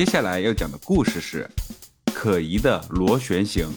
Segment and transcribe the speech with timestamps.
[0.00, 1.46] 接下来要讲的故事是
[2.14, 3.68] 《可疑的螺旋形》。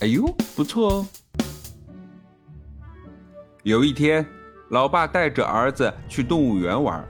[0.00, 1.06] 哎呦，不错哦！
[3.62, 4.26] 有一天，
[4.68, 7.02] 老爸带着儿子去动物园玩，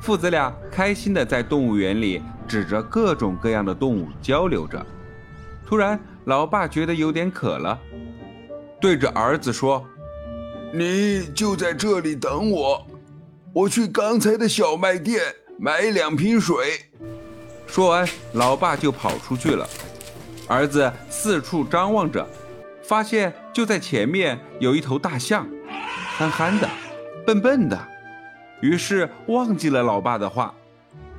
[0.00, 4.86] 父子俩开心的在动物园里指着各种各样的动物交流着。
[5.66, 7.76] 突然，老爸觉得有点渴了，
[8.80, 9.84] 对着儿子说
[10.72, 12.86] ：“你就在这里等我，
[13.52, 15.20] 我去刚才的小卖店
[15.58, 16.54] 买两瓶水。”
[17.66, 19.68] 说完，老爸就跑出去了。
[20.48, 22.26] 儿子四处张望着，
[22.82, 25.46] 发现就在前面有一头大象，
[26.16, 26.68] 憨憨的，
[27.26, 27.78] 笨笨的。
[28.60, 30.54] 于是忘记了老爸的话，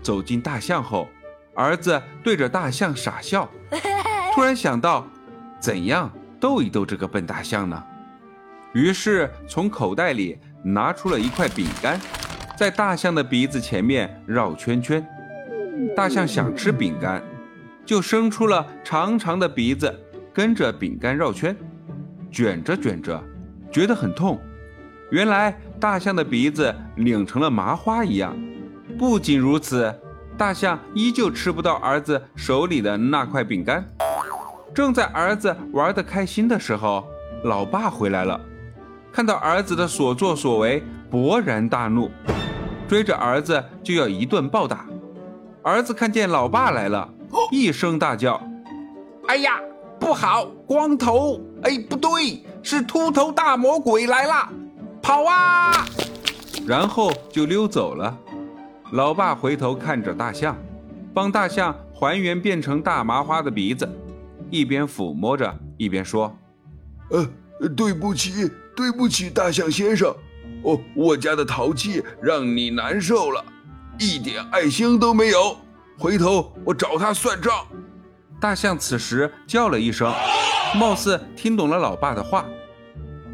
[0.02, 1.08] 走进大象后，
[1.54, 3.50] 儿子对着大象傻笑。
[4.34, 5.06] 突然想到，
[5.60, 6.10] 怎样
[6.40, 7.84] 逗一逗这个笨大象呢？
[8.74, 12.00] 于是从口袋里拿出了一块饼干，
[12.58, 15.06] 在大象的鼻子前面绕圈圈。
[15.96, 17.22] 大象想吃饼干，
[17.86, 19.94] 就伸出了长长的鼻子，
[20.34, 21.56] 跟着饼干绕圈，
[22.32, 23.22] 卷着卷着，
[23.72, 24.40] 觉得很痛。
[25.12, 28.36] 原来大象的鼻子拧成了麻花一样。
[28.98, 29.94] 不仅如此，
[30.38, 33.84] 大象依旧吃不到儿子手里的那块饼干。
[34.74, 37.06] 正在儿子玩得开心的时候，
[37.44, 38.40] 老爸回来了，
[39.12, 42.12] 看到儿子的所作所为，勃然大怒，
[42.88, 44.86] 追着儿子就要一顿暴打。
[45.68, 47.14] 儿子看见老爸来了，
[47.52, 48.42] 一声大叫
[49.28, 49.60] ：“哎呀，
[50.00, 50.46] 不好！
[50.66, 54.50] 光头，哎，不对，是秃头大魔鬼来了！
[55.02, 55.86] 跑啊！”
[56.66, 58.18] 然后就溜走了。
[58.94, 60.56] 老爸回头看着大象，
[61.14, 63.86] 帮大象还原变成大麻花的鼻子，
[64.50, 66.34] 一边抚摸着，一边说
[67.12, 67.28] ：“呃，
[67.76, 70.16] 对不起，对不起，大象先生，
[70.64, 73.44] 哦，我家的淘气让你难受了。”
[74.00, 75.58] 一点爱心都没有，
[75.98, 77.54] 回头我找他算账。
[78.40, 80.14] 大象此时叫了一声，
[80.76, 82.46] 貌似听懂了老爸的话。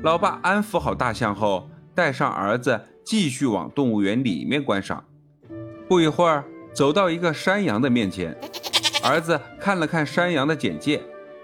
[0.03, 5.03] 老爸安抚好大象后，带上儿子继续往动物园里面观赏。
[5.89, 8.33] 不一会儿，走到一个山羊的面前，
[9.03, 11.01] 儿子看了看山羊的简介，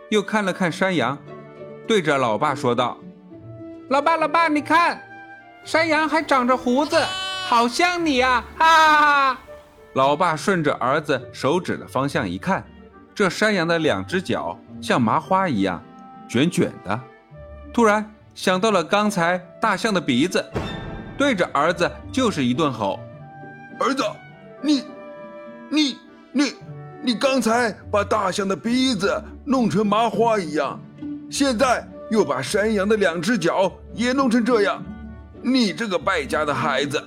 [0.09, 1.17] 又看了看山羊，
[1.85, 2.97] 对着老爸说道
[3.89, 5.01] ：“老爸，老爸，你看，
[5.65, 6.97] 山羊还长着胡子。”
[7.49, 8.43] 好像你呀！
[8.59, 9.35] 哈！
[9.93, 12.63] 老爸顺着儿子手指的方向一看，
[13.15, 15.83] 这山羊的两只脚像麻花一样
[16.29, 17.01] 卷卷的。
[17.73, 20.45] 突然想到了刚才大象的鼻子，
[21.17, 22.99] 对着儿子就是一顿吼
[23.81, 24.03] ：“儿子，
[24.61, 24.83] 你、
[25.69, 25.97] 你、
[26.31, 26.53] 你、
[27.01, 29.11] 你刚才把大象的鼻子
[29.43, 30.79] 弄成麻花一样，
[31.31, 34.83] 现在又把山羊的两只脚也弄成这样，
[35.41, 37.03] 你这个败家的孩子！”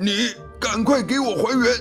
[0.00, 1.72] 你赶快给我还原，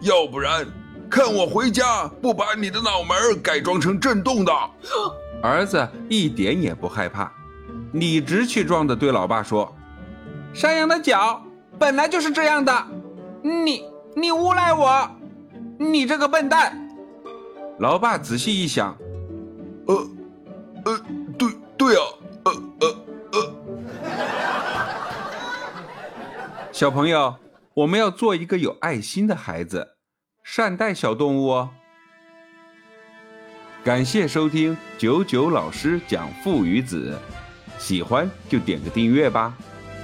[0.00, 0.64] 要不然
[1.10, 4.52] 看我回家不把你的脑门改装成震动的！
[5.42, 7.30] 儿子一点也不害怕，
[7.92, 9.74] 理直气壮地对老爸说
[10.54, 11.42] ：“山羊的脚
[11.78, 12.72] 本来就是这样的，
[13.42, 13.84] 你
[14.14, 15.10] 你诬赖我，
[15.78, 16.88] 你这个笨蛋！”
[17.78, 18.96] 老爸仔细一想，
[19.86, 20.08] 呃
[20.84, 21.00] 呃，
[21.36, 22.02] 对对啊，
[22.44, 22.96] 呃呃
[23.32, 23.52] 呃，
[26.72, 27.34] 小朋友。
[27.76, 29.98] 我们要做一个有爱心的孩子，
[30.42, 31.70] 善待小动物哦。
[33.84, 37.18] 感谢收听九九老师讲父与子，
[37.78, 39.54] 喜欢就点个订阅吧，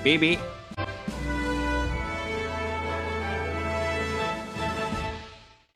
[0.05, 0.62] 拜拜。